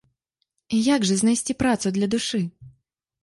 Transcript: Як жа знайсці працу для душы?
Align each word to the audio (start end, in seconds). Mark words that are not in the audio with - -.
Як 0.95 1.01
жа 1.09 1.17
знайсці 1.19 1.55
працу 1.61 1.87
для 1.97 2.07
душы? 2.13 2.39